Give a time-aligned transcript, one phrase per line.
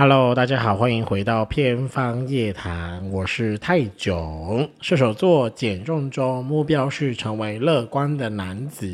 [0.00, 8.86] Hello，大家好，欢迎回到偏方夜谈，我是泰囧，射手座，减重中，目标是成为乐观的男子。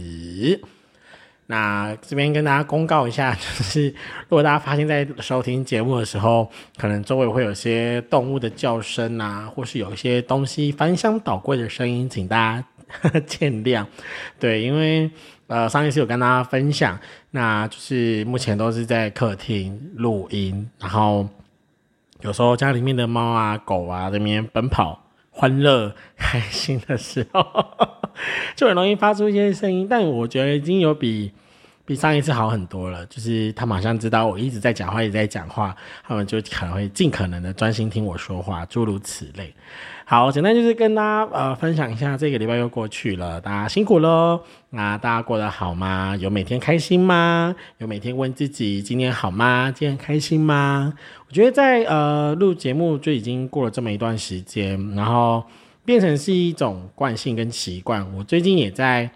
[1.46, 12.64] 那这边跟大家公告一下， 就是如果大家发现，在收听节目的时候，可能周围会有些动物的叫声啊，或是有一些东西翻箱倒柜的声音，请大
[13.02, 13.84] 家 见谅。
[14.40, 15.10] 对，因为
[15.46, 16.98] 呃上一次有跟大家分享。
[17.30, 21.28] 那就是目前都是在客厅录音，然后
[22.20, 27.44] 有时候家里面的猫啊、狗啊在那边奔跑、欢乐、开心的时候，
[28.56, 29.86] 就很容易发出一些声音。
[29.88, 31.32] 但我觉得已经有比
[31.84, 35.76] 比上一次好很多了，就是他马上知道我一直在讲话，一直在讲话，
[36.06, 39.52] 他们就可能会尽可能的专心听我说话，诸如此类。
[40.06, 44.38] 好，简单就是跟大家呃分享一下，这个礼拜又过去了，大家辛苦喽。
[44.68, 46.14] 那大家过得好吗？
[46.20, 47.56] 有每天开心吗？
[47.78, 49.72] 有每天问自己今天好吗？
[49.74, 50.92] 今天开心吗？
[51.26, 55.42] 我觉得在呃录节目就已经过了这么一段时间，然后
[55.86, 58.06] 变成是一种惯性跟习惯。
[58.14, 59.10] 我最近也在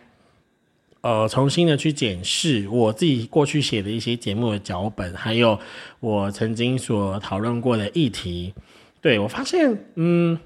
[1.02, 5.58] 呃重新的去检视我自己过去写的一些节目的脚本，还有
[6.00, 8.54] 我曾经所讨论过的议题。
[9.02, 10.38] 对我发现，嗯。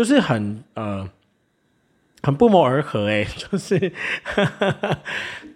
[0.00, 1.06] 就是很呃，
[2.22, 3.92] 很不谋而合哎， 就是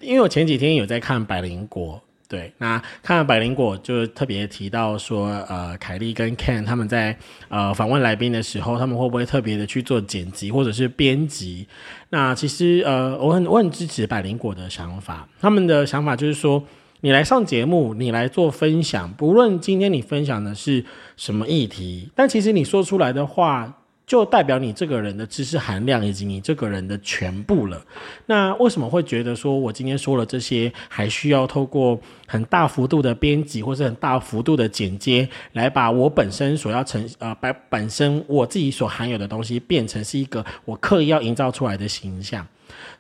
[0.01, 7.17] 因为我前几天有在看《百灵果》，对，那看《百灵果》就特别提到说，呃，凯莉跟 Ken 他们在
[7.49, 11.67] 呃访问来宾的时候，他们会不会特别的去做剪辑或者是编辑？
[12.11, 16.63] 那其实呃，我很我很支持百灵果的想法，他们的想法就是说，
[17.01, 20.85] 你来上节目，你来做分享，不论今天你分享的是
[21.17, 23.79] 什么议题，但其实你说出来的话。
[24.07, 27.83] 就代表你这个人的知识含量以及你这个人的全部了。
[28.27, 42.47] 那为什么会觉得说我今天说了这些，还需要透过很大幅度的编辑或者很大幅度的剪接，来把我本身所要成呃把本身我自己所含有的东西变成是一个我刻意要营造出来的形象？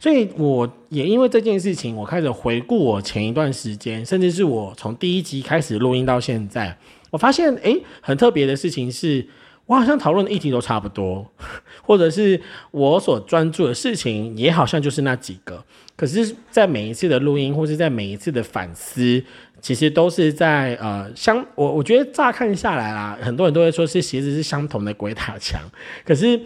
[0.00, 6.76] 所以我也因为这件事情，我开始回顾我前一段时间，甚至是我从第一集开始录音到现在，
[7.10, 9.26] 我发现诶，很特别的事情是。
[9.66, 11.30] 我好像讨论的议题都差不多，
[11.82, 15.64] 或者是我所专注的事情也好像就是那几个。
[15.96, 19.22] 可是，在每一次的录音，或是在每一次的反思，
[19.60, 25.60] 其实都是在呃相我我觉得乍看下来啦，很多人都会说是鞋子是相同的鬼打墙。
[26.04, 26.40] 可是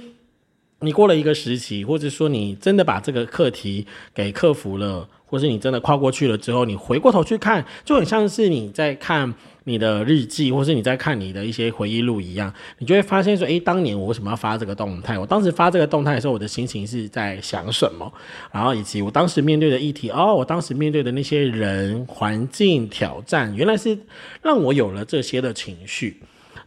[0.81, 9.35] 你过了一个时期，或者说你真的把这个课题给克服了，或是你真的跨过去了之后，你回过头去看，就很像是你在看。
[9.65, 15.19] 你的日记，或是你在看你的一些回忆录一样，你就会发现说，诶，当年我为什么要发这个动态？
[15.19, 18.11] 我当时发这个动态的时候，我的心情是在想什么？
[18.51, 23.99] 然后以及我当时面对的议题，哦，我当时面对的那些人、环境、挑战，原来是
[24.41, 26.17] 让我有了这些的情绪。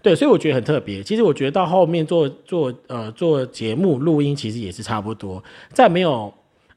[0.01, 1.03] 对，所以我觉得很特别。
[1.03, 6.33] 其实我觉得到后面做做呃做节目录音，其实也是差不多，在没有。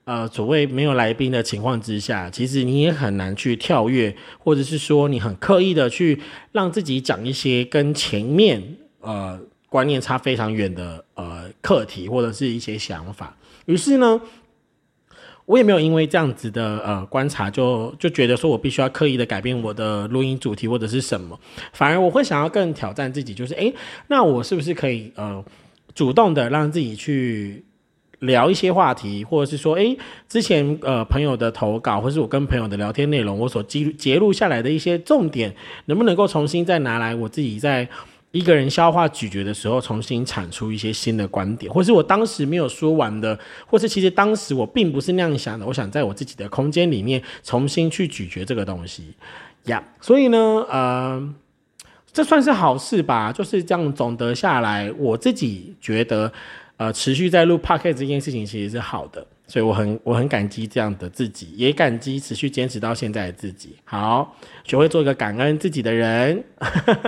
[0.06, 6.20] 呃，所谓没有来宾的情况之下，其实你也很难去跳跃，或者是说你很刻意的去
[6.52, 8.62] 让自己讲一些跟前面
[9.00, 9.40] 呃
[9.70, 13.34] 观念差非常远的呃课题或者是一些想法。
[13.64, 14.20] 于是呢，
[15.47, 21.38] 我也没有因为这样子的呃观察，就就觉得说我必须要刻意的改变我的录音主题或者是什么，
[21.72, 23.75] 反而我会想要更挑战自己，就是诶，
[24.09, 25.44] 那我是不是可以呃
[25.94, 27.65] 主动的让自己去。
[28.21, 29.94] 聊一些话题，或者是说，诶，
[30.27, 35.55] 之前呃朋友的投稿，或是我跟朋友的聊天内容，我所记录截录下来的一些重点，
[35.87, 37.87] 能不能够重新再拿来我自己在
[38.34, 49.14] 一个人消化咀嚼的时候，重新产出一些新的观点，或是我当时没有说完的，或是其实当时我并不是那样想的，我想在我自己的空间里面重新去咀嚼这个东西
[49.66, 49.82] 呀。
[50.00, 51.34] 所以呢，呃，
[52.12, 53.32] 这算是好事吧？
[53.32, 56.32] 就是这样，总得下来，我自己觉得。
[56.76, 63.76] 呃，持续在录 podcast 这件事情其实是好的，所以我很我很感激这样的自己，也感激持续坚持到现在的自己。
[63.84, 66.42] 好，学会做一个感恩自己的人。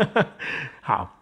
[0.80, 1.15] 好，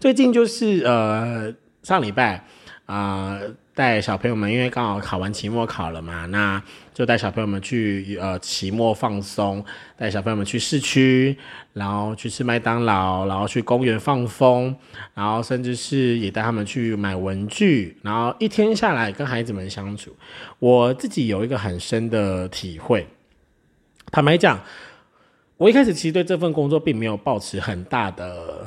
[0.00, 1.52] 最近就是呃
[1.82, 2.44] 上礼拜
[2.86, 3.38] 啊。
[3.78, 6.60] 带小朋友们，因为刚好考完期末考了嘛，那
[6.92, 9.64] 就带小朋友们去呃期末放松，
[9.96, 11.38] 带小朋友们去市区，
[11.74, 14.74] 然后去吃麦当劳，然后去公园放风，
[15.14, 20.10] 然后甚至是也带他们去买文具，然后一天下来跟孩子们相处，
[20.58, 23.06] 我自己有一个很深的体会。
[24.10, 24.60] 坦白讲，
[25.56, 28.66] 我一开始其实对这份工作并没有抱持很大的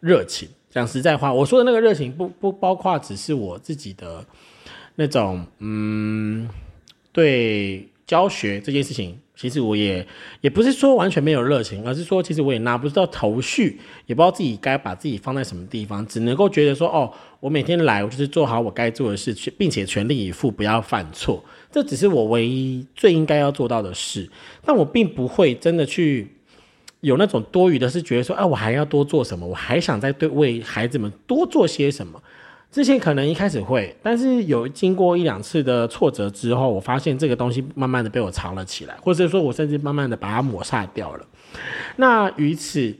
[0.00, 0.48] 热情。
[0.70, 4.24] 讲实在话，我说的那个热情不不包括只是我自己的
[4.94, 6.48] 那种嗯，
[7.12, 10.06] 对教学这件事情其实我也
[10.42, 21.42] 也不是说完全没有热情，而是说其实我也拿不到头绪，也不知道自己该把自己放在什么地方，只能够觉得说哦，我每天来，我就是做好我该做的事情，并且全力以赴，不要犯错，
[21.72, 24.30] 这只是我唯一最应该要做到的事。
[24.64, 26.28] 但我并不会真的去
[27.00, 32.22] 有那种多余的是觉得说，哎，我还要多做什么，我还想再对为孩子们多做些什么。
[32.70, 41.26] 之前可能一开始会，但是有经过一两次的挫折之后，我发现这个东西慢慢的被我藏了起来，或者说，我甚至慢慢的把它抹杀掉了。
[41.96, 42.94] 那于此，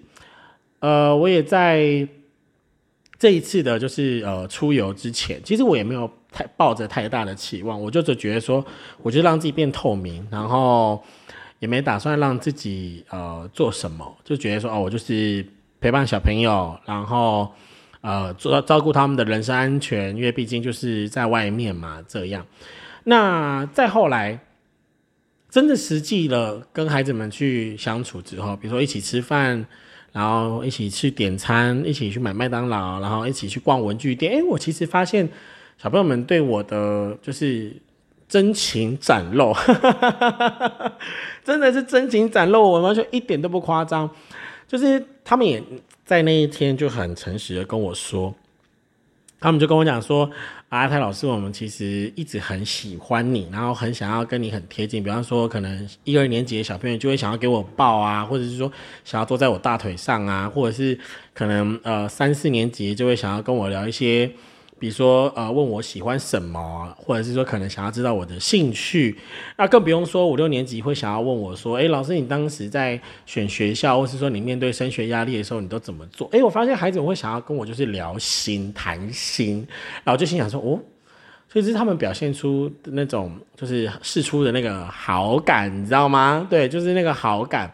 [0.80, 2.08] 呃，我也在
[3.16, 8.64] 这一次的，就是呃出游之前，其实我也没有太抱着太大的期望，我就只觉得说，
[9.02, 11.00] 我就让自己变透明，然后
[11.60, 15.46] 也没打算让自己呃做什么，就觉得说，哦，我就是
[15.80, 17.52] 陪伴小朋友，然后。
[18.02, 22.46] 呃，做照顾他们的人身安全，因为毕竟就是在外面嘛，这样。
[23.04, 24.40] 那再后来，
[25.50, 29.66] 真的实际了跟孩子们去相处之后，比如说一起吃饭，
[30.12, 34.32] 然后一起去点餐，一起去买麦当劳，然后一起去逛文具店。
[34.38, 35.28] 哎，我其实发现
[35.76, 37.70] 小朋友们对我的就是
[38.30, 39.54] 真情展露，
[41.44, 44.08] 真的是真情展露，我完全一点都不夸张，
[44.66, 45.62] 就是他们也。
[46.02, 48.34] 在那一天就很诚实的跟我说，
[49.38, 50.28] 他们就跟我讲说，
[50.70, 55.04] 阿泰老师，我们其实一直很喜欢你，然后很想要跟你很贴近。
[55.04, 58.68] 比方说，可能一二年级的小朋友就会想要给我抱啊，或者是说
[59.04, 60.98] 想要坐在我大腿上啊，或者是
[61.32, 64.28] 可能呃三四年级就会想要跟我聊一些。
[64.80, 69.14] 比如说，呃，问我喜欢什么，或者是说可能想要知道我的兴趣，
[69.58, 76.26] 那更不用说五六年级会想要问我说，哎，老师，你当时在选学校，或是说你面对升学压力的时候，你都怎么做？
[76.32, 79.66] 哎，我发现孩子会想要跟我就是聊心、谈心，
[80.02, 80.80] 然后就心想说，哦，
[81.52, 86.46] 所以这是他们表现出那种就是试出的那个好感，你知道吗？
[86.48, 87.70] 对，就是那个好感，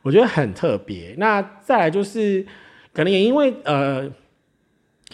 [0.00, 1.14] 我觉得很特别。
[1.18, 2.46] 那再来就是，
[2.94, 4.10] 可能也因为呃。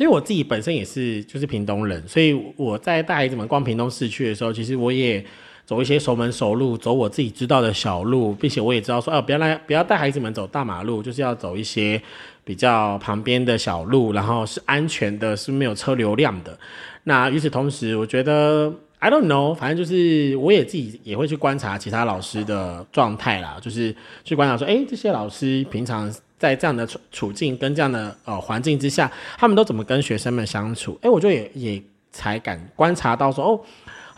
[0.02, 5.24] 因为我自己本身也是就是屏东人，所以我在带孩子们逛屏东市区的时候，其实我也
[5.64, 12.02] 走一些熟门熟路，走我自己知道的小路，并且我也知道说，哦，不要来，不要带孩子们走大马路，就是要走一些
[12.44, 16.58] 比较旁边的小路，然后是安全的，是没有车流量的。
[17.04, 26.12] 那与此同时，我觉得 I don't know，反正就是我也自己也会去观察其他老师的状态啦，就是去观察说，哎，这些老师平常。
[26.42, 29.08] 在这样的处处境跟这样的呃环境之下，
[29.38, 30.98] 他们都怎么跟学生们相处？
[31.00, 33.60] 哎，我就也也才敢观察到说，哦，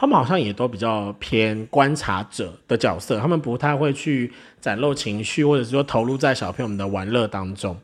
[0.04, 4.30] 他们好像也都比较偏观察者的角色，他们不太会去
[4.60, 7.74] 展露情绪，或者是说投入在小朋友们的玩乐当中。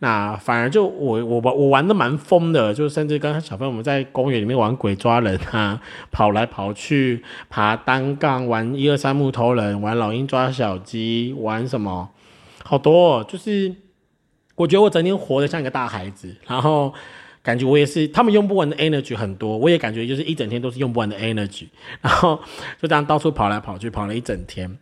[0.00, 5.80] 那反而就我我我玩的蛮疯的，就甚至跟小朋友们在公园里面玩鬼抓人啊，
[6.12, 12.10] 跑来跑去，爬单杠，玩一二三木头人，玩老鹰抓小鸡，玩什么？
[12.62, 13.74] 好多，就是
[14.56, 16.92] 我觉得我整天活得像一个大孩子，然后
[17.44, 21.66] 感觉我也是，他们用不完的 energy 很多，我也感觉就是一整天都是用不完的 energy，
[22.00, 22.40] 然后
[22.80, 24.78] 就这样到处跑来跑去，跑了一整天。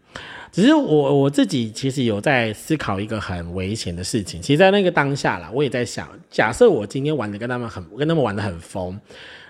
[0.53, 8.97] 只是我我自己其实有在思考一个很危险的事情，其实，在那个当下啦，我也在想，假设我今天玩的跟他们很，跟他们玩的很疯，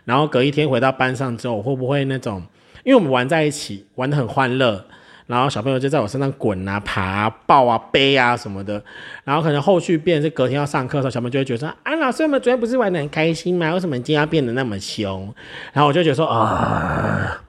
[0.07, 2.43] 然后隔一天回到班上之后，会不会那种，
[2.83, 4.87] 因为我们玩在一起，玩的很欢乐。
[5.33, 8.85] 然后小朋友就在我身上滚啊、爬啊、抱啊、背啊什么的，
[9.25, 13.73] 然后可能后续变是隔天要上课的时候，小朋友就会觉得说：“啊，老师，我们昨天不是玩的很开心吗？
[13.73, 15.33] 为什么今天要变得那么凶？”
[15.73, 17.43] 然后我就觉得说：“啊，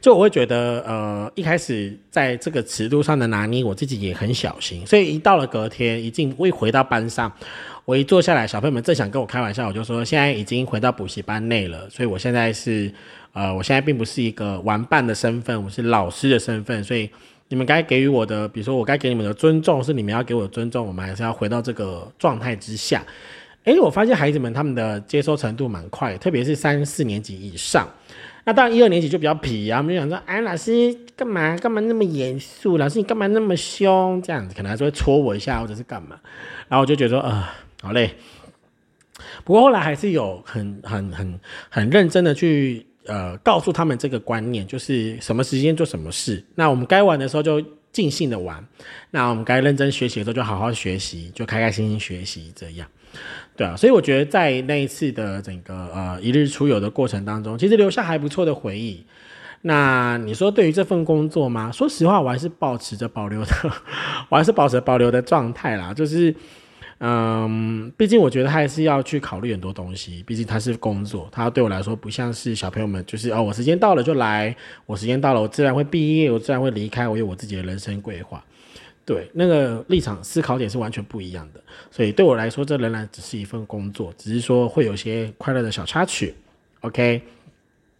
[0.00, 7.32] 就我会觉得，呃，一开始在这个尺度上的拿捏，我自己也很小心，所以一到了隔天，一进我一回到班上，
[7.84, 12.92] 我一坐下来，小朋友们正想跟我开玩笑，我就说：现在已经回到补习班内了，所以我现在是。”
[13.34, 17.10] 呃，我现在并不是一个玩伴的身份，我是老师的身份，所以
[17.48, 23.04] 你们该给予我的，比如说我该给你们的尊重，是你们要给我的尊重，我们还是要回到这个状态之下。
[23.64, 27.88] 诶，我发现孩子们他们的接收程度蛮快，特别是三四年级以上。
[28.44, 32.78] 那当然一二年级就比较皮啊，我们就想说，哎，老师干嘛干嘛那么严肃？
[32.78, 34.22] 老师你干嘛那么凶？
[34.22, 36.20] 这样子可能还是会戳我一下，或者是干嘛？
[36.68, 38.12] 然后我就觉得说，啊，好累。
[39.42, 42.86] 不过后来还是有很很很很认真的去。
[43.06, 46.44] 呃，告诉他们这个观念，就是什么时间做什么事。
[46.54, 48.64] 那我们该玩的时候就尽兴的玩，
[49.10, 52.88] 那我们该认真学习的时候就好好学习，就开开心心学习，这样，
[53.56, 53.76] 对啊。
[53.76, 59.04] 所以我觉得在那一次的整个呃一日出游的过程当中，其实留下还不错的回忆。
[59.66, 61.70] 那你说对于这份工作吗？
[61.72, 63.52] 说实话，我还是保持着保留的，
[64.28, 65.94] 我还是保持保留的状态啦。
[65.94, 66.34] 就是
[66.98, 74.54] 嗯，毕竟我觉得他还是要去考虑很多东西，毕竟他是工作，他对我来说不像是小朋友们，就是哦，我时间到了就来，
[74.86, 78.42] 我时间到了我自然会毕业，我自然会离开，我有我自己的人生规划。
[79.04, 81.60] 对，那个立场思考点是完全不一样的，
[81.90, 86.34] 所以对我来说，这仍然只是一份工作，只是说会有些快乐的小插曲。
[86.80, 87.20] OK。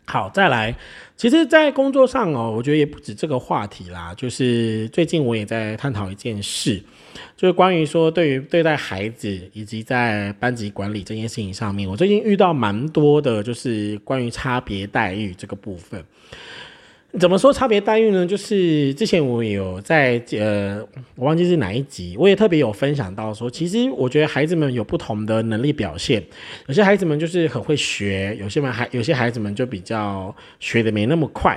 [0.06, 0.76] 好，再来。
[1.16, 4.12] 其实，在工作上哦，我觉得也不止这个话题啦。
[4.14, 6.82] 就是最近我也在探讨一件事，
[7.36, 16.04] 就是关于说对于对待孩子以及在班级管理这件事情上面，我最近遇到蛮多的，就是关于差别待遇这个部分。
[17.20, 18.26] 怎么说差别待遇呢？
[18.26, 26.20] 就是之前我有在呃，我忘记是哪一集，我也特别有分享到说，其实我觉得孩子们有不同的能力表现，
[26.66, 31.56] 有些孩子们就是很会学，有些们还有些孩子们就比较学的没那么快。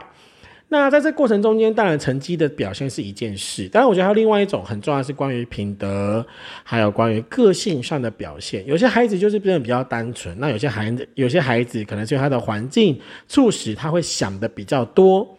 [0.70, 6.26] 那在这过程中间，当然成绩的表现是一件事，但是我觉得还有另外一种很重要是关于品德，
[6.64, 8.66] 还有关于个性上的表现。
[8.66, 15.36] 有些孩子就是变得比较单纯，那有些孩子有些孩子可能是他的环境促使他会想的比较多。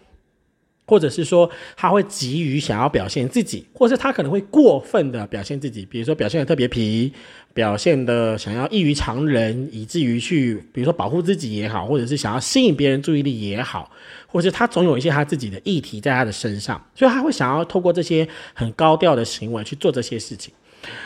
[0.91, 7.13] 或者是说他会急于想要表现自己，或是他可能会过分的表现自己，比如说表现的特别皮，
[7.59, 13.91] 表现的想要异于常人，以至于去比如说保护自己也好，或者是想要吸引别人注意力也好，
[14.29, 20.55] 或者他总有一些他自己的议题在他的身上，所以他会想要透过这些很高调的行为去做这些事情。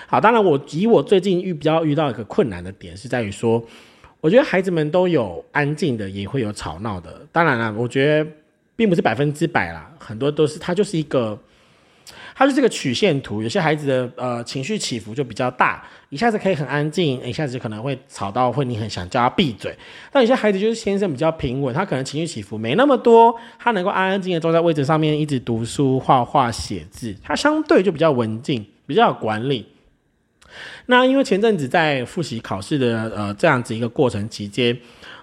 [0.06, 3.64] 好，当然我以我最近遇比较遇到一个困难的点是在于说，
[4.21, 7.26] 我觉得孩子们都有安静的，也会有吵闹的。
[7.32, 8.30] 当然了，我觉得。
[8.75, 11.38] 并不是百分之百啦，很多都是他就是一个，
[12.35, 13.43] 它就是个曲线图。
[13.43, 19.77] 有些孩子的呃情绪起伏就比较大，一下子可以很安静，一下子可能会吵到会你很想叫他闭嘴。
[20.11, 29.67] 但有些孩子就是天生比较平稳，他可能情绪起伏没那么多，他能够安安静静坐在位置上面一直读书、画画、写字，他相对就比较文静，比较有管理。
[30.87, 34.79] 那因为前阵子在复习考试的呃这样子一个过程期间。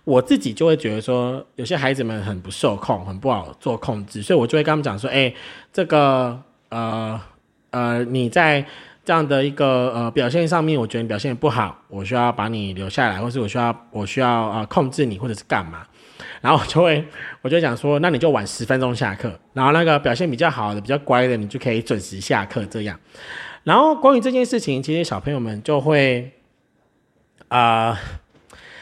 [0.06, 5.32] 我自己就会觉得说，有些孩子们很不受控，很不好做控制，所以我就会跟他们讲说，哎，
[5.72, 7.20] 这个呃
[7.72, 8.66] 呃，你在
[9.04, 15.86] 这样的一个呃表现上面，我觉得你表现不好，我需要把你留下来，或是我需要我需要呃控制你，或者是干嘛，
[16.42, 17.06] 然后就会
[17.42, 23.00] 我就讲说，那你就晚十分钟下课，然后那个表现比较好的、比较乖的，你就可以准时下课这样。
[23.64, 26.32] 然后关于这件事情，其实小朋友们就会
[27.50, 27.98] 啊。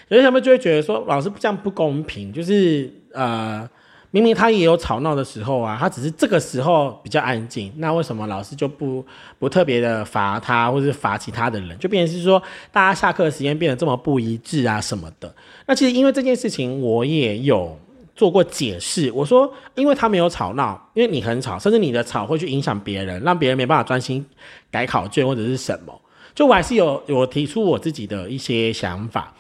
[0.10, 3.70] 有些小朋友就会觉得说，老师这样不公平，就是呃，
[4.18, 9.06] 明明他也有吵闹的时候啊，他只是这个时候比较安静，那为什么老师就不
[9.38, 15.32] 不特别的罚他，或者是罚其他的人，就变成是说大家下课时间变得这么不一致啊什么的？
[15.68, 17.78] 那其实因为这件事情，我也有
[18.16, 24.26] 做过解释，我说因为他没有吵闹，因为你很吵，甚至你的吵会去影响别人，让别人没办法专心
[24.72, 25.94] 改考卷或者是什么，
[26.38, 29.34] 就我还是有有提出我自己的一些想法。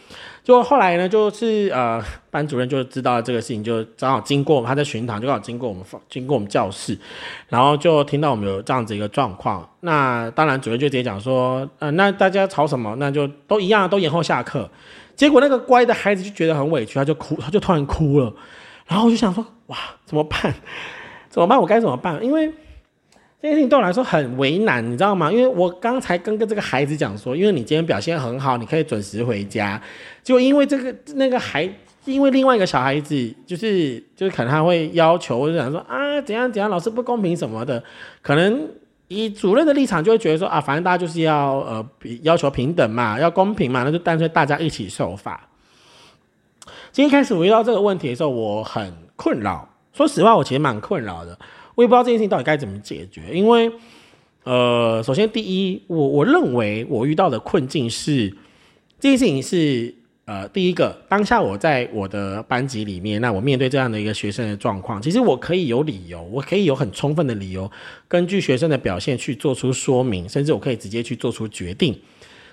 [0.43, 6.97] 就后来呢，就是呃，班主任就知道这个事情，就正好经过他在巡堂，就刚好经过我们经过我们教室，
[7.49, 9.69] 然后就听到我们有这样子一个状况。
[9.81, 12.95] 那当然，主任就直接讲说，呃，那大家吵什么？
[12.95, 14.67] 那就都一样，都延后下课。
[15.15, 18.33] 结果那个乖的孩子就觉得很委屈，他就哭，他就突然哭了。
[18.87, 20.51] 然后我就想说，哇，怎么办？
[21.29, 21.61] 怎么办？
[21.61, 22.23] 我该怎么办？
[22.25, 22.51] 因为。
[23.39, 25.31] 这件事情对我来说很为难，你知道吗？
[25.31, 29.79] 因为我刚才跟跟这个孩子讲说，因为你今天表现很好，你可以准时回家。
[30.23, 31.69] 就因为这个那个孩，
[32.05, 37.83] 因为另外一个小孩子，就是就是可能他会要求，或者想说啊怎样怎样，老师不公平什么的。
[38.23, 38.67] 可能
[39.07, 41.87] 以主任的立场就会觉得说啊，反正大家就是要呃
[42.23, 45.47] 要求平等嘛，要公平嘛，那就干脆大家一起受罚。
[46.91, 49.69] 今天开始我遇到这个问题的时候，我很困扰。
[49.93, 51.37] 说实话，我其实蛮困扰的。
[51.77, 53.71] 我也不知道这件事情到底该怎么解决，因为，
[54.45, 58.35] 呃，首先第一，我我认为我遇到的困境是，
[58.99, 59.93] 这件事情是，
[60.25, 67.69] 呃，第一个，当下我在我的班级里面，那我面对这样的一个学生的状况，其实我可以有理由，我可以有很充分的理由，
[68.07, 71.95] 根据学生的表现去做出说明，甚至我可以直接去做出决定。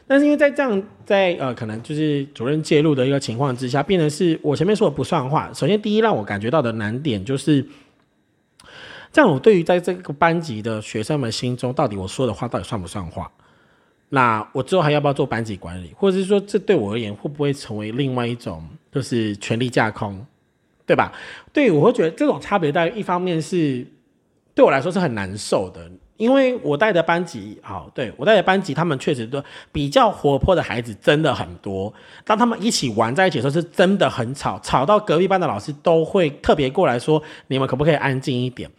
[0.07, 5.50] 但是因为在这样在呃，可能就是主任介入的一个情况之下，变成是我前面说的不算话。
[5.54, 7.66] 首先第一，让我感觉到的难点就是。
[9.14, 13.30] 这样，我对于在这个班级的学生们心中，到底我说的话到底算不算话？
[14.09, 20.26] 那我之后还要不要做班级管理，或者是说，这对我而言会不会成为另外一种就是权力架空，
[20.85, 21.12] 对吧？
[21.52, 23.87] 对我会觉得这种差别在，一方面是
[24.52, 25.88] 对我来说是很难受的。
[26.16, 29.42] 因为我带的班级，好，对我带的班级，他们确实都
[29.73, 31.92] 比较活泼的孩子真的很多。
[32.25, 38.71] 当他们一起玩在一起的时候，是真的很吵，吵到隔壁班的老师都会特别过来说：“你们可不可以安静一点？”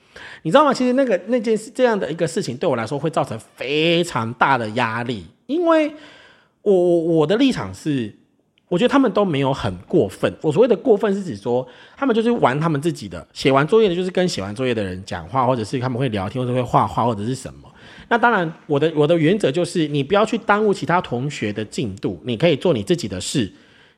[0.43, 0.73] 你知道吗？
[0.73, 5.25] 其实那个那件事这样的一个事情，对我来说会造成非常大的压力。
[5.47, 5.93] 因为
[6.61, 8.15] 我我我的立场是，
[8.67, 10.33] 我觉得他们都没有很过分。
[10.41, 17.71] 我所谓的过分是指说，他们就是玩他们自己的，写完作业的就是跟写完作业的人讲话，或者是他们会聊天，或者会画画，或者是什么。
[18.09, 23.51] 那当然，我的我的原则就是，你不要去耽误其他同学的进度，你可以做你自己的事。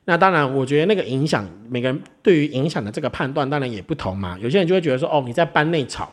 [0.04, 4.38] 那当然，我觉得那个影响每个人对于影响的这个判断，当然也不同嘛。
[4.40, 6.10] 有些人就会觉得说，哦，你在班内吵，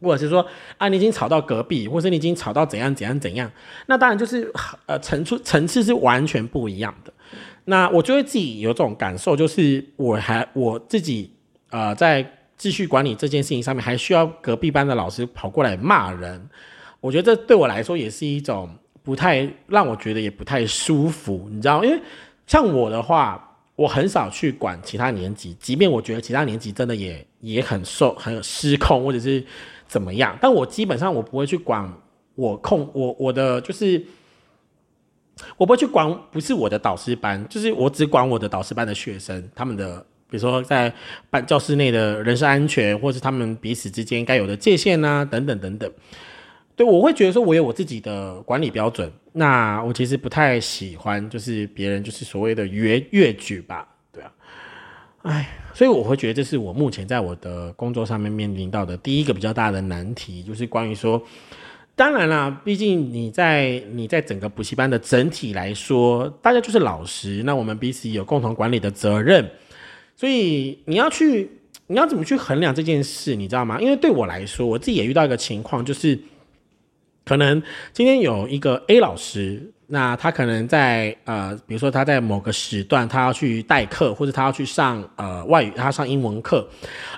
[0.00, 0.44] 或者是说，
[0.78, 3.50] 啊，你已经吵到隔壁，或者你已经吵到怎样怎样怎样。
[3.86, 4.52] 那当然就是
[4.86, 7.12] 呃层出层次是完全不一样的。
[7.64, 11.30] 那我就会自己有种感受，就是我还我自己
[11.70, 12.24] 呃在
[12.56, 16.48] 继续管理这件事情上面，还需要隔壁班的老师跑过来骂人。
[17.00, 18.68] 我觉得这对我来说也是一种
[19.02, 21.98] 不太让我觉得也不太舒服，你知道因为
[22.46, 29.42] 像我的话，我很少去管其他年级，即便我觉得其他年级真的也也很受很失控或者是
[29.86, 31.90] 怎么样，但我基本上我不会去管
[32.34, 34.04] 我控我我的就是
[35.56, 40.92] 我不会去管不是我的导师班，就是我只管我的导师班的学生，他们的比如说在
[41.28, 45.92] 班教室内的人身安全，或是他们彼此之间该有的界限啊等等等等。
[46.76, 49.12] 对，我会觉得说，我有我自己的管理标准。
[49.32, 54.32] 那我其实不太喜欢，就是别人就是所谓的越越矩吧，对啊。
[55.22, 61.22] 哎，所以我会觉得这是我目前在我的工作上面面临到的第一个比较大的难题，就是关于说，
[62.00, 69.50] 当然啦，毕竟你在你在整个补习班的整体来说，大家就是老师，那我们彼此有共同管理的责任，
[70.16, 71.50] 所以你要去，
[71.88, 73.78] 你要怎么去衡量这件事，你知道吗？
[73.78, 76.18] 因为对我来说，我自己也遇到一个情况，就是。
[77.26, 86.66] 可能今天有一个 A 老师，那他可能在呃，比如说他在某个时段，他要去代课，或者他要去上呃外语，他上英文课，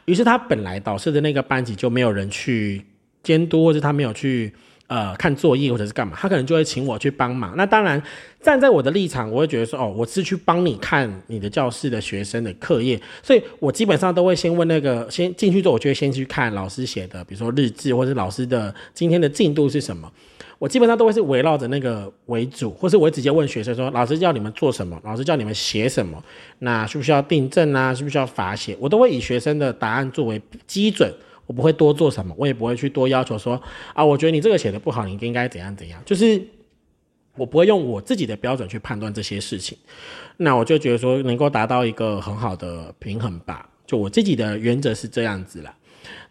[0.07, 2.85] 于是他本来导师的那个班级就没有人去
[3.23, 4.53] 监督，或者他没有去。
[4.93, 7.55] 呃，看作业或者是干嘛，他可能就会请我去帮忙。
[7.57, 8.03] 那当然，
[8.43, 20.13] 站在我的立场，我会觉得说，哦，我是去帮你看你的教室的学生的课业，所以我基本上都会先问那个，先进去之后，我就会先去看老师写的，比如说日志或者老师的今天的进度是什么。
[20.59, 25.01] 我基本上都会是围绕着那个为主，或是我直接问学生说，老师叫你们做什么？
[25.05, 26.23] 老师叫你们写什么？
[26.59, 27.95] 那需不需要订正啊？
[27.95, 28.77] 需不需要罚写？
[28.79, 31.11] 我都会以学生的答案作为基准。
[31.47, 33.61] 我不会多做什么，我也不会去多要求说
[33.95, 36.01] 啊，我觉得你这个写的不好，你应该怎样怎样。
[36.05, 36.41] 就是
[37.37, 39.77] 我不会用我自己的标准去判断这些事情。
[40.37, 43.69] 那我就觉得说，能够达到一个很好的平衡吧。
[43.87, 45.75] 就我自己的原则是这样子啦。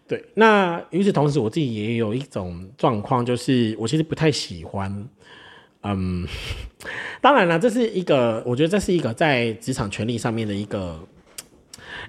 [0.08, 5.08] 对，那与此同时，我自己也有一种状况，就是我其实不太喜欢。
[5.82, 6.26] 嗯，
[7.20, 10.98] 当然了，这是一个，我觉得这是一个在职场权利上面的一个。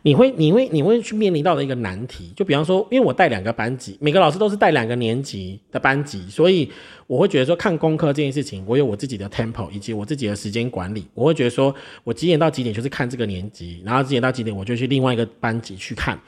[0.06, 6.70] 你会，你会，你会去面临到的一个难题，就比方说，因为我带两个班级，每个老师都是带两个年级的班级，所以
[7.14, 11.74] 我会觉得说，看功课这件事情，我有我自己的 tempo 以及我自己的时间管理，我会觉得说
[12.04, 16.20] 我几点到几点就是看这个年级，然后几点到几点我就去另外一个班级去看。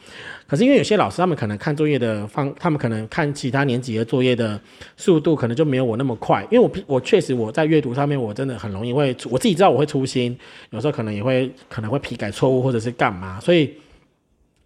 [0.46, 4.62] 可是因为有些老师他们可能看作业的方，他们可能看其他年级的作业的
[4.96, 10.38] 速度可能就没有我那么快，因为我我确实我在阅读上面我真的很容易会，我自己知道我会粗心，
[10.70, 13.74] 有时候可能也会可能会批改错误或者是干嘛，所以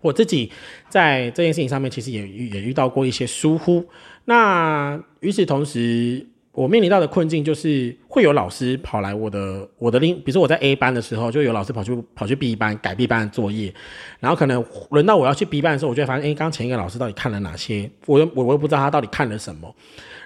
[0.02, 0.52] 我自己
[0.90, 3.86] 在这件事情上面其实也也遇到过一些疏忽。
[4.26, 6.26] 那与此同时。
[6.52, 13.74] 我面临到的困境就是会有老师跑来我的我的另，比如说我在 A 班的时候，就有老师跑去跑去 B 班改 B 班的作业，
[14.20, 17.90] 然后可能轮到我要去 B 班的时候，我就会发现，哎，刚前一个老师到底看了哪些？
[18.08, 19.74] 我又我我又不知道他到底看了什么，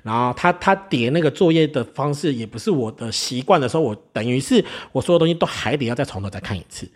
[0.02, 6.90] 然后他他叠那个作业的方式也不是我的习惯的时候，我等于是我所有东西都还得要再从头再看一次，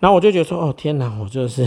[0.00, 1.64] 然后我就觉得说，哦天哪，我就是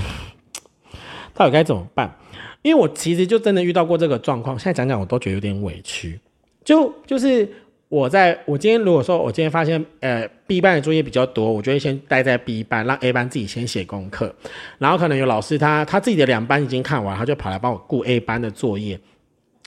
[1.34, 2.14] 到底该怎么办？
[2.62, 6.20] 因为我其实就真的遇到过这个状况，现在讲讲我都觉得有点委屈。
[6.64, 7.48] 就就是
[7.90, 14.34] 我在我今天如果说我今天发现呃 B 班的作业比较多，我就会先待在 B 班，让 A 班自己先写功课，
[14.78, 19.00] 然后可能有老师他他自己的两班已经看完，他就跑来帮我顾 A 班的作业，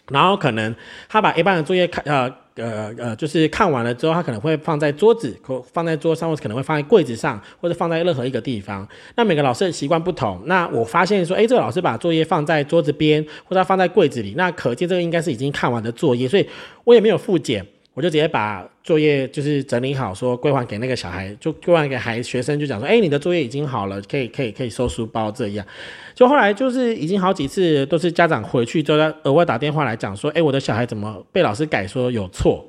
[0.08, 0.74] 然后可能
[1.08, 8.88] 他把 A 班的作业看呃呃呃就是看完了之后，他可能会放在桌子，可放在桌上，或者可能会放在柜子上，或者放在任何一个地方。
[9.16, 16.46] 那每个老师的习惯不同，那我发现说，哎，这个老师把作业放在桌子边，或者放在柜子里，那可见这个应该是已经看完的作业，所以。
[16.84, 25.66] 我也没有复检，我就直接把作业就是整理好，说归还给那个小孩，就归还给孩学生，就讲说，哎，你的作业已经好了，可以可以可以收书包这样。
[26.14, 32.68] 就后来就是已经好几次都是家长回去之后额外打电话来讲说，哎，我的小孩怎么被老师改说有错？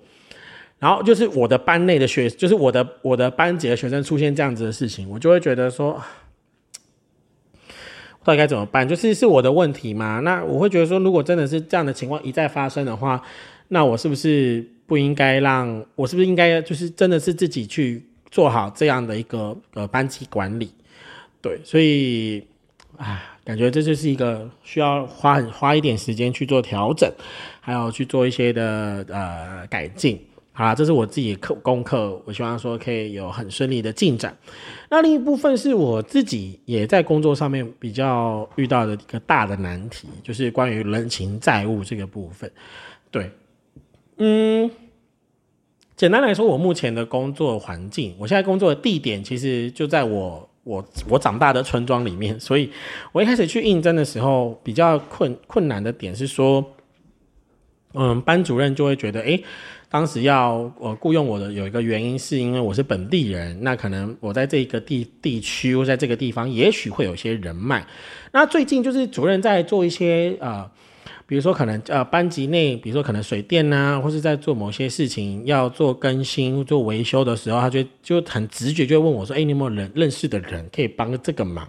[0.79, 6.01] 然后就是我的班内的学，就是我的我的班级的学生出现这样子的事情，我就会觉得说，
[8.23, 8.87] 到底该怎么办？
[8.87, 10.21] 就是是我的问题吗？
[10.23, 13.21] 那我会觉得说，如果真的是这样的情况一再发生的话，
[13.69, 20.71] 那我是不是不应该让我是不是应该就是真的是自己去做好这样的一个呃班级管理？
[21.41, 22.43] 对，所以
[22.97, 27.11] 啊，感觉这就是一个需要花很花一点时间去做调整，
[27.61, 30.19] 还有去做一些的呃改进。
[30.51, 34.35] 好啦，这是我自己课功课，我希望说可以有很顺利的进展。
[34.89, 42.51] 那另一部分是我自己也在工作上面比较遇到的一个大的难题，就是关于人情债务这个部分。
[43.11, 43.29] 对，
[44.17, 44.69] 嗯，
[45.95, 52.69] 简单来说，我目前的工作环境，我现在工作的地点其实就在我我我长大的村庄里面，所以
[53.11, 56.63] 我一开始去应征的时候，比较困困难的点是说，
[57.93, 59.39] 嗯，班主任就会觉得，哎。
[59.89, 67.87] 当时要我雇佣我的有一个原因，是因为我是本地人，那可能我在这个地地区或在这个地方，也许会有些人脉。
[68.33, 70.69] 那最近就是主任在做一些呃，
[71.27, 81.67] 比如说可能呃班级内，比如说可能水电呐，或是在做某些事情要做更新、做维修的时候，他就就很直觉就问我说：“哎，你有没有人认识的人可以帮这个忙？”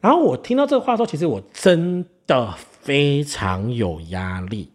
[0.00, 4.70] 然后我听到这个话说，其实我真的非常有压力。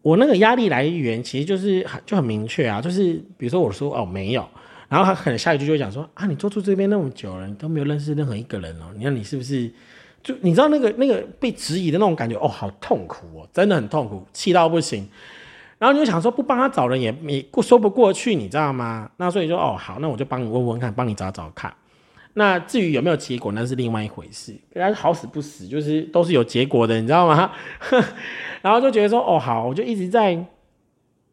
[0.00, 4.48] 我那个压力来源其实就是很就很明确啊，就是比如说我说哦没有，
[4.88, 9.70] 然后他可能下一句就会讲说啊你做出这边那么久了，你都没有认识任何一个人哦，你看你是不是
[10.22, 15.08] 就你知道那个那个被质疑的那种感觉哦，好痛苦哦，真的很痛苦，气到不行。
[15.78, 19.10] 然后你就想说不帮他找人也也说不过去，你知道吗？
[19.16, 21.72] 那所以说哦好，那我就帮你问问看，帮你找找看。
[22.34, 24.54] 那至于有没有结果，那是另外一回事。
[24.74, 27.52] 但是好死不死，就是都是有结果的，你知道吗？
[28.62, 30.44] 然后就觉得说，哦，好，我就一直在。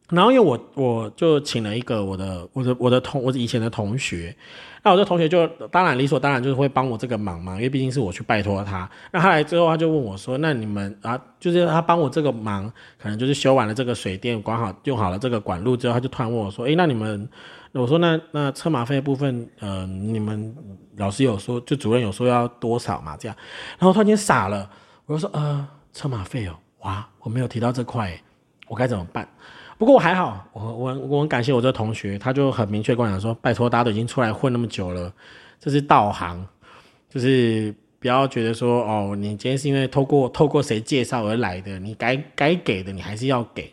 [0.10, 4.36] 然后因为我我就请了一个我的我的我的同我以前的同学，
[4.84, 8.88] 那我这同学就当然理所当然就是会帮我这个忙嘛，因为毕竟是我去拜托他。
[9.12, 17.28] 那他来之后，他就问我说：“那你们啊，就是他帮我这个忙，可能就是修完了这个水电，管好用好了这个管路之后，他就突然问我说：‘哎，那你们？’
[17.74, 20.56] 我说：‘那那车马费部分，呃，你们
[20.98, 23.36] 老师有说，就主任有说要多少嘛？’这样，
[23.80, 24.70] 然后突然间傻了，
[25.08, 28.16] 我就说：‘呃，车马费哦。’哇，我没有提到这块，
[28.68, 29.28] 我该怎么办？
[29.78, 35.14] 不过我还好，我我我很感谢我这个同学，他就很明确跟我讲说：拜托，大家都已经出来混那么久了，
[35.60, 36.46] 这是道行，
[37.10, 43.72] 就是不要觉得说哦，你今天是因为透过透过谁介绍而来的，你该该给的你还是要给。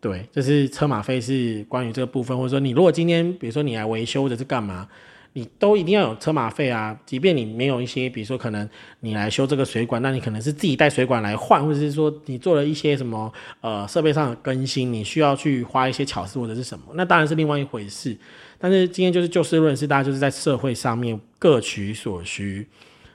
[0.00, 4.88] 对，就是车马费是关于这个部分，或者说你如果今天比如说你来维修或者是干嘛。
[5.36, 6.98] 你都一定要有车马费啊！
[7.04, 8.66] 即便你没有一些，比如说可能
[9.00, 18.16] 你来修这个水管，那你可能是自己带水管来换，或者是说你做了一些什么呃设备上的更新，你需要去花一些巧思或者是什么，那当然是另外一回事。
[18.58, 22.66] 但是今天就是就事论事，大家就是在社会上面各取所需。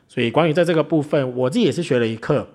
[0.07, 2.47] 所以关于在这个部分，我自己也是学了一课，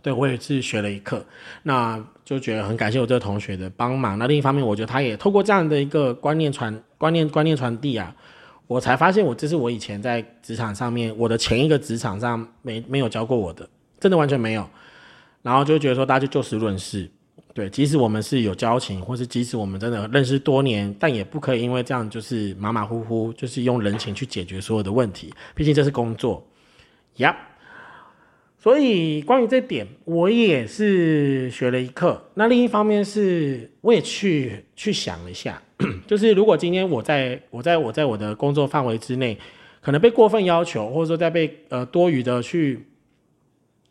[0.00, 1.26] 对我也是学了一课，
[1.64, 4.16] 那就觉得很感谢我这个同学的帮忙。
[4.16, 8.14] 那另一方面，我觉得他也透过这样的一个观念传观念观念传递啊。
[8.70, 14.64] 我才发现，我这是我以前在职场上面，我的前一个职场上没没有教过我的，真的完全没有。
[15.42, 17.10] 然后就觉得说，大家就就事论事，
[17.52, 25.34] 对，即使我们是有交情，或是即使我们真的认识多年，但也不可以因为这样就是马马虎虎，就是用人情去解决所有的问题。
[25.52, 26.46] 毕竟这是工作，
[27.16, 27.36] 呀。
[28.62, 32.22] 所以关于这点，我也是学了一课。
[32.34, 35.62] 那另一方面是，我也去去想了一下。
[36.06, 39.38] 就是如果今天我在我在我在我的工作范围之内，
[39.80, 42.84] 可能被过分要求，或者说在被呃多余的去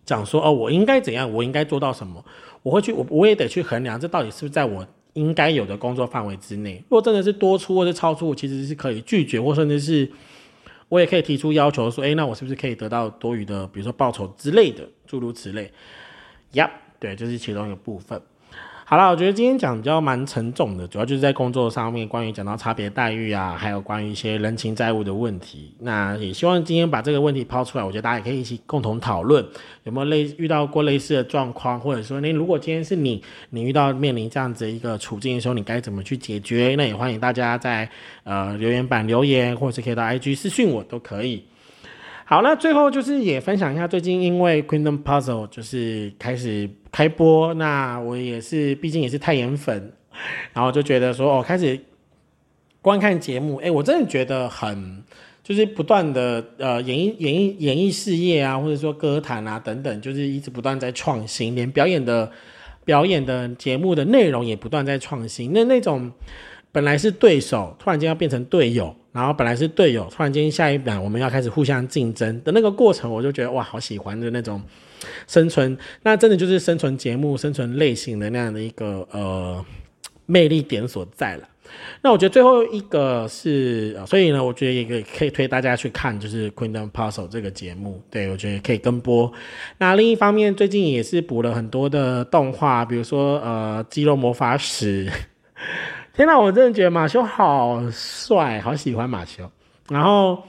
[0.06, 2.24] 讲说哦，我应该怎样，我应该做到什么，
[2.62, 6.76] 我会去我我也得去衡量这到底是不是在我应该有的工作范围之内。
[6.90, 10.08] 如果真的是多出或者超出，其实是可以拒绝，或甚至是
[10.90, 15.72] 我也可以提出要求说，哎，那我是不是可以得到多余的，比如说报酬之类的，诸如此类。
[16.54, 18.22] 呀，对，这是其中一个部分。
[18.90, 25.72] 好了，我觉得今天讲比较蛮沉重的，主要就是在工作上面，关于讲到差别待遇啊，还有关于一些人情债务的问题。
[25.82, 29.46] 那也希望今天把这个问题抛出来，我觉得大家也可以一起共同讨论，
[29.84, 36.74] 有没有类遇到过类似的状况，或者说，你如果今天是你，你遇到面临这样子一个处境的时候，你该怎么去解决？
[36.76, 37.88] 那也欢迎大家在
[38.24, 41.44] 呃留言板留言，或者是可以到 IG 私讯我都可以。
[42.30, 49.92] 好，那最后就是也分享一下，最近因为 Queendom Puzzle 就是开始开播，那我也是，毕竟也是太妍粉，
[50.54, 51.80] 然后就觉得说，哦，开始
[52.84, 55.04] 观看节目，哎，我真的觉得很，
[55.44, 62.32] 就是不断的呃，演艺演艺演艺事业啊，或者说歌坛啊等等，就是一直不断在创新，连表演的
[62.86, 66.12] 表演的节目的内容也不断在创新，那那种
[66.72, 68.96] 本来是对手，突然间要变成队友。
[69.12, 74.62] 然后本来是队友，突然间下一版我们要开始互相竞争的那个过程，我就觉得哇，好喜欢的那种
[75.28, 75.76] 生存。
[76.04, 79.66] 那真的就是生存节目、生存类型的那样的一个呃
[80.28, 81.50] 魅力点所在了。
[82.02, 88.02] 那我觉得最后一个是，所以呢，我觉得也可以可以推大家去看，就是《Queen Puzzle》这个节目。
[88.12, 89.32] 对我觉得可以跟播。
[89.80, 95.06] 那另一方面，最近也是补了很多的动画，比如说呃《肌肉魔法使》。
[96.20, 99.50] 天哪，我真的觉得马修好帅，好喜欢马修。
[99.88, 100.44] 然后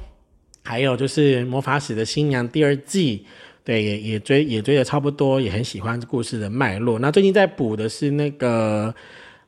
[0.64, 3.24] 还有就是《魔法使的新娘》第二季，
[3.62, 6.98] 对，也也追也追的差不多，也很喜欢故事的脉络。
[6.98, 8.92] 那最近在补的是那个。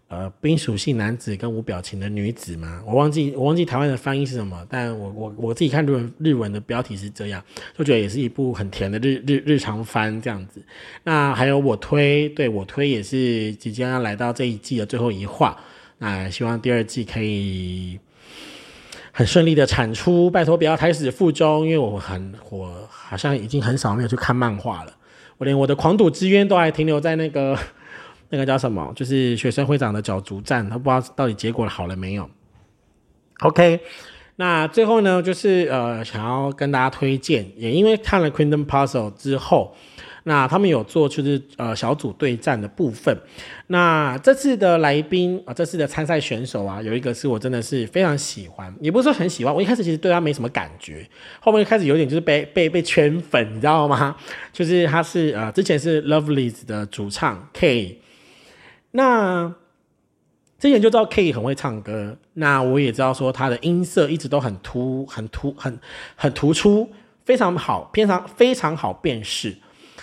[0.09, 7.43] 呃，冰属性男子跟无表情的女子嘛，我忘记我忘记台湾的翻译是什么，但我我我自己看日文日文的标题是这样，
[7.75, 10.63] 就觉得也是一部很甜的日日日常番这样子。
[11.03, 15.59] 那还有我推，对我推也是即将要来到这一季的最后一话，
[16.03, 17.99] 那希望第二季可以
[19.13, 24.93] 很顺利的产出，拜托不要开始附中，因为我很我好像已经很少没有去看漫画了，
[25.39, 27.57] 我连我的狂赌之渊都还停留在那个。
[28.35, 28.91] 那个叫什么？
[28.97, 32.31] 就是学生会长的角逐战，他不知道到底结果好了没有。
[33.41, 33.79] OK，
[34.37, 39.77] 那最后呢，就是呃，想要跟大家推荐，也因为看了《Queen Puzzle》之后，
[40.25, 43.17] 那他们有做就是呃小组对战的部分。
[43.67, 51.09] 那这次的来宾啊，这次的参赛选手啊，有一个是我真的是非常喜欢，也不是说很喜欢，我一开始其实对他没什么感觉，
[51.41, 54.17] 后面开始有点就是被被被圈粉，你知道吗？
[54.53, 58.01] 就是他是呃之前是 Lovely's 的主唱 K。
[58.93, 59.55] 那
[60.59, 65.81] 之前就知道 K 很会唱歌，那我也知道说他的音色一直都很突、很突、很
[66.15, 66.89] 很突出，
[67.25, 69.57] 非常好，非常非常好辨识。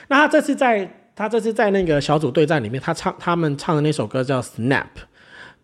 [0.09, 4.87] 那他这次在他这次在那个小组对战里面，他唱他们唱的那首歌叫 Snap，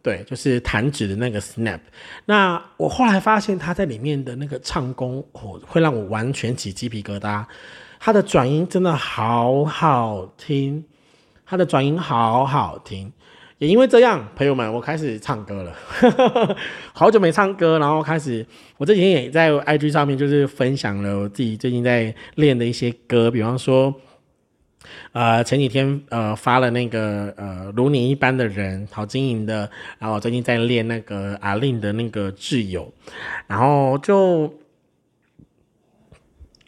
[0.01, 1.81] 对，就是弹指的那个 Snap。
[2.25, 7.43] 那我后来发现他在里面的那个唱功，哦，会让我完全起鸡皮疙瘩。
[7.99, 10.85] 他的转音真的好好听。
[11.47, 13.13] 他的转音好好听，
[13.59, 15.71] 也因为这样，朋友们，我开始唱歌了。
[16.91, 18.43] 好久没唱歌，然后开始，
[18.77, 23.93] 我这几天也在 IG 上面就是分享了我自己最近在练的一些歌，比方说，
[25.11, 29.69] 呃，前几天呃发了那个呃如你一般的人，好经营的，
[29.99, 32.91] 然后我最近在练那个阿令的那个挚友，
[33.47, 34.53] 然后就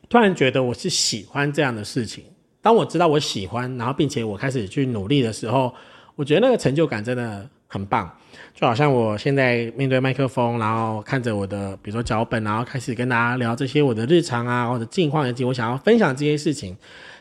[0.10, 2.24] 突然觉得我是喜欢这样的事情。
[2.62, 5.74] 当我知道我喜欢，然后并且我开始去努力的时候，
[6.16, 8.12] 我觉得那个成就感真的很棒。
[8.54, 16.76] 就好像我现在面对麦克风，然后看着我的比如说脚本，然后开始跟大家聊这些我的日常啊，或者近况以及我想要分享这些事情，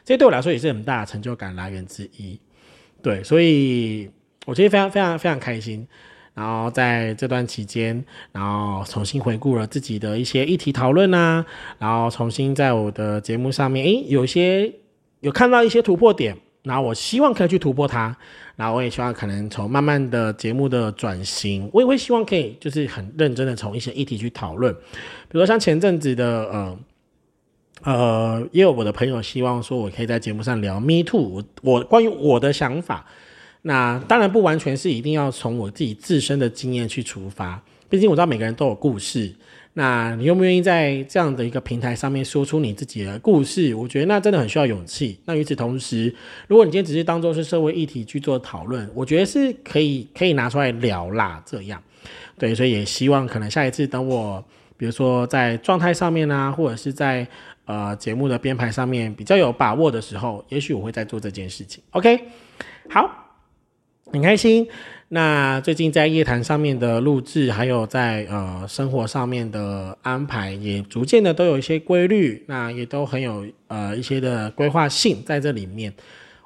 [0.07, 2.41] 这对我来说也是很大的成就感来源之一。
[3.03, 4.09] 对，所以
[4.47, 5.87] 我觉得非常非常非常开心。
[6.33, 11.45] 然后在这段期间，然后重新回顾了自己的一些议题讨论啊，
[11.79, 14.73] 然后重新在我的节目上面，诶，有些。
[15.21, 18.15] 有看到一些突破点，然后我希望可以去突破它，
[18.55, 26.79] 然后我也希望可能从慢慢的节目的转型，我也会希望可以就是很认真的从一些议题去讨论，比如说像前阵子的呃
[27.83, 33.07] 呃，也有我的朋友希望说我可以在节目上聊 Me Too，我我关于我的想法，
[33.63, 39.35] 那当然不完全是一定要从我自己自身的经验去出发，毕竟我知道每个人都有故事。
[39.79, 43.75] 那你愿不愿意在这样的一个平台上面说出你自己的故事？
[43.75, 45.21] 我觉得那真的很需要勇气。
[45.27, 46.13] 那与此同时，
[46.49, 51.43] 如果你今天只是当做是社会议题去做讨论，我觉得是可以可以拿出来聊啦。
[51.45, 51.79] 这样，
[52.39, 54.43] 对，所以也希望可能下一次等我，
[54.79, 57.29] 比如说在状态上面啊，或者是在
[57.67, 61.85] 呃节目的编排上面比较有把握的时候，也许我会再做这件事情。
[61.91, 62.19] OK，
[62.89, 63.09] 好，
[64.11, 64.67] 很开心。
[65.09, 75.95] 那最近在夜谈上面的录制，还有在呃生活上面的安排，也逐渐的都有一些规律，那也都很有呃一些的规划性在这里面。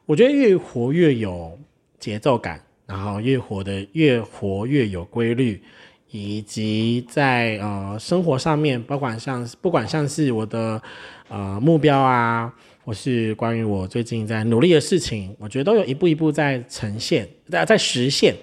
[0.04, 1.58] 我觉得越活越有
[1.98, 5.62] 节奏感，然后越活的越活越有规律，
[6.10, 10.80] 以及在呃生活上面，不管像不管像是我的
[11.28, 12.52] 呃目标啊。
[12.82, 18.34] 或是关于我最近在努力的事情，我觉得都有一步一步在呈现，在在实现。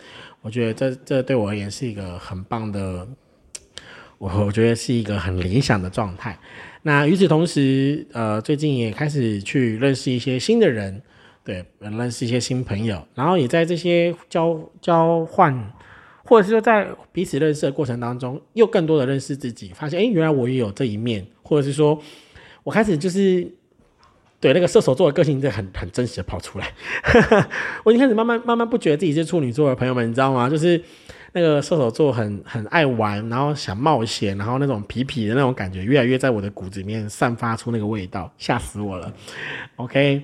[0.42, 3.06] 我觉得这这对我而言是一个很棒的，
[4.20, 6.38] 我我觉得是一个很理想的状态。
[6.84, 11.02] 那与此同时，呃，最近也开始去认识一些新的人，
[11.44, 15.74] 对，认识一些新朋友，然后也在这些交交换，
[16.28, 22.00] 或者是说在彼此认识的过程当中，又更多的认识自己，发现哎，原来我也有这一面，或者是说
[22.64, 23.52] 我开始就是。
[24.40, 26.72] 对那个射手座的个性，这很很真实的跑出来。
[27.84, 30.48] 我已经开始慢慢慢慢不觉得自己是处女座的朋友们，你知道吗？
[30.48, 30.80] 就是
[31.34, 39.12] 那个射手座很很爱玩，然后想冒险，然后那种皮皮的那种感觉，越来越在我的骨子里面散发出那个味道，吓死我了。
[39.78, 40.22] OK。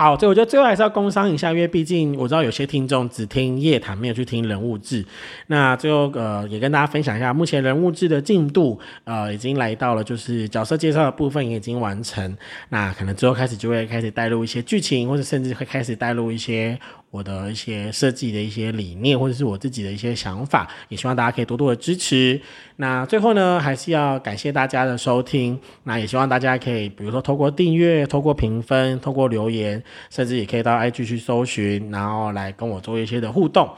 [0.00, 5.04] 好，所以我觉得最后还是要工商一下，因为毕竟我知道有些听众只听夜谈，没有去听人物志。
[5.48, 12.34] 那最后呃，也跟大家分享一下，目前人物志的进度呃，已经来到了就是角色介绍的部分也已经完成。
[12.70, 16.80] 那可能之后开始就会开始带入一些剧情，或者甚至会开始带入一些。
[17.10, 22.40] 我的一些设计的一些理念，或者是我自己的一些想法，也希望大家可以多多的支持。
[22.76, 25.58] 那最后呢，还是要感谢大家的收听。
[25.84, 33.68] 那也希望大家可以，比如说透过订阅、透过评分、透过留言，甚至也可以到 IG 去搜寻，然后来跟我做一些的互动。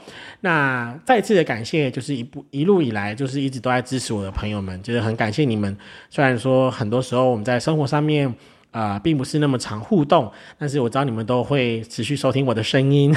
[0.41, 5.75] 那再次的感谢，就是一步一路以来，就是一直都在支持我的朋友们，就是很感谢你们。
[6.09, 8.33] 虽然说很多时候我们在生活上面。
[8.73, 13.13] 啊，并不是那么常互动，但是我知道你们都会持续收听我的声音，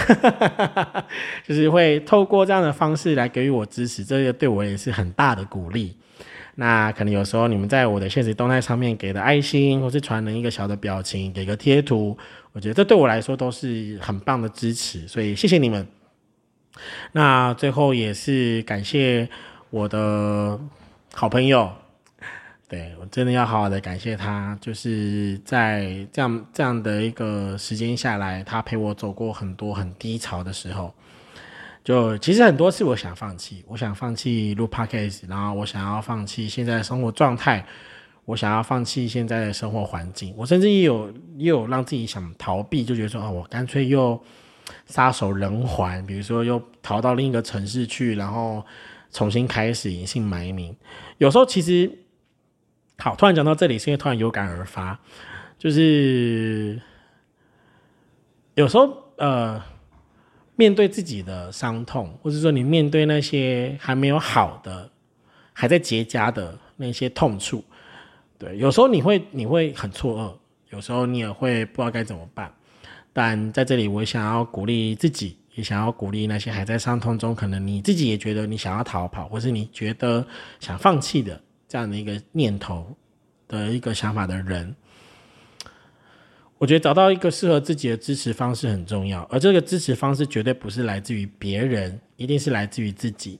[1.48, 5.96] 就是会透过这样的方式来给予我支持，这个对我也是很大的鼓励。
[6.56, 12.16] 那可能有时候你们在我的现实动态上面给的爱心，或是传了一个小的表情，给个贴图，
[12.52, 15.86] 我觉得这对我来说都是很棒的支持，所以谢谢你们。
[17.12, 19.26] 那最后也是感谢
[19.70, 20.60] 我的
[21.14, 21.70] 好朋友。
[22.68, 30.92] 对我真的要好好的感谢他，就是在这样这样的一个时间下来，他陪我走过很多很低潮的时候。
[31.84, 37.64] 就其实很多次我想放弃，我想放弃录 podcast，然后我想要放弃现在的生活状态，
[38.24, 44.20] 我想要放弃现在的生活环境，我甚至也有也有让自己想逃避，就觉得说啊，我干脆又
[44.86, 48.66] 撒手人寰，比如说又逃到另一个城市去，然后
[49.12, 50.74] 重新开始隐姓埋名。
[51.18, 51.88] 有时候其实。
[52.98, 54.98] 好，突然讲到这里，是因为突然有感而发，
[55.58, 56.80] 就是
[58.54, 59.62] 有时候呃，
[60.56, 64.90] 面对自己的伤痛，或者说你面对那些还没有好的、
[65.52, 67.62] 还在结痂的那些痛处，
[68.38, 72.52] 对，有时候你会你会很错愕，有时候你也会不知道该怎么办。
[73.12, 80.26] 但在这里，我想要鼓励自己，也想要鼓励那些还在伤痛中，可能你自己也觉得你想要逃跑，或是你觉得
[80.60, 81.40] 想放弃的。
[81.68, 82.96] 这样的一个念头
[83.48, 84.74] 的一个想法的人，
[86.58, 93.38] 我觉得找到一个适合自己的支持方式很重要，而这个支持方式绝对不是来自于别人，一定是来自于自己。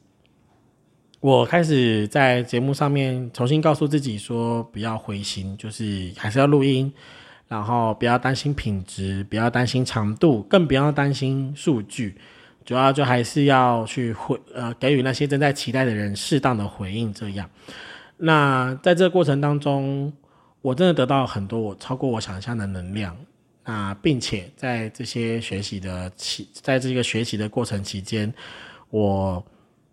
[1.20, 6.92] 我开始在节目上面重新告诉自己说，不要灰心，就是还是要录音，
[7.48, 12.16] 然后不要担心品质，不要担心长度，更不要担心数据，
[12.64, 17.48] 主要就还是要去回呃给予那些正在期待的人适当的回应，这样。
[18.16, 20.12] 那在这个过程当中，
[20.62, 23.16] 我真的得到很多我超过我想象的能量。
[23.68, 28.32] 那并且在这些学习的期，在这个学习的过程期间，
[28.90, 29.44] 我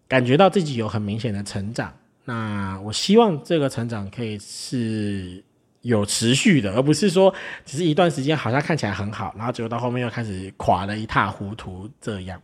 [0.07, 1.91] 感觉到自己有很明显的成长。
[2.25, 5.43] 那我希望这个成长可以是
[5.81, 7.33] 有持续的，而不是说
[7.65, 12.39] 只是一段时间好像看起来很好，然后结果到后面又开始垮的一塌糊涂这样，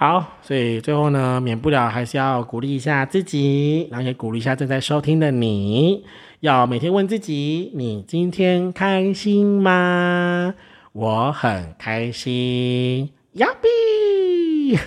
[0.00, 6.04] 好，所以最后呢，免不了还是要鼓励一下自己，然后也鼓励一下正在收听的你，
[6.38, 10.54] 要每天问自己：你今天开心吗？
[10.92, 14.78] 我很开心，亚比。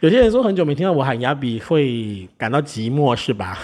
[0.00, 3.58] 有些人说很久没听到我喊亚比会感到寂寞，是吧？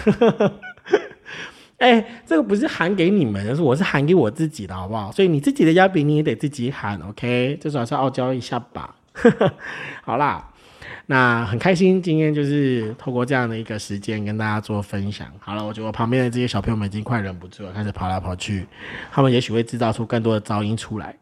[1.79, 5.13] 哎，这个不是喊给你们，是我是喊给我自己的，好不好？
[5.13, 7.57] 所以你自己的亚比你也得自己喊，OK？
[7.61, 8.97] 这还是傲娇一下吧。
[10.03, 10.51] 好啦，
[11.07, 15.27] 那很开心，今天就是透过这样的一个时间跟大家做分享。
[15.39, 18.67] 好了，我觉得我旁边的这些小朋友们已经快忍不住了，开始跑来跑去，
[19.11, 21.17] 他们也许会制造出更多的噪音出来，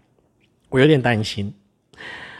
[0.69, 1.53] 我有点担心。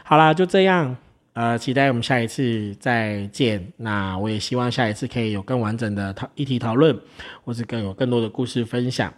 [0.03, 0.95] 好啦，就这样，
[1.33, 3.71] 呃，期待我们下一次再见。
[3.77, 6.97] 那我也希望下一次可以有更完整的讨议题讨论，
[7.43, 9.13] 或是更有更多的故事分享。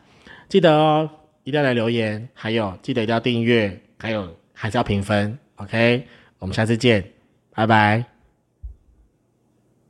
[0.49, 1.10] 记得哦，
[1.43, 6.06] 一定要来留言，还有记得一定要订阅，还有还是要评分，OK。
[6.41, 7.08] 我们下次见，
[7.54, 8.11] 拜拜。